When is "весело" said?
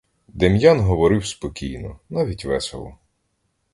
2.45-2.95